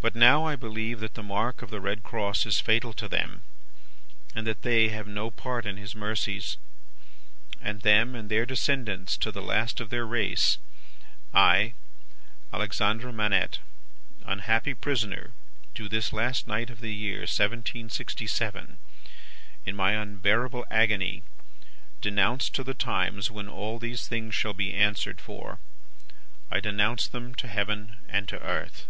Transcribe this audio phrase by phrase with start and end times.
[0.00, 3.40] But, now I believe that the mark of the red cross is fatal to them,
[4.34, 6.58] and that they have no part in His mercies.
[7.58, 10.58] And them and their descendants, to the last of their race,
[11.32, 11.72] I,
[12.52, 13.60] Alexandre Manette,
[14.26, 15.30] unhappy prisoner,
[15.74, 18.76] do this last night of the year 1767,
[19.64, 21.22] in my unbearable agony,
[22.02, 25.58] denounce to the times when all these things shall be answered for.
[26.50, 28.84] I denounce them to Heaven and to earth."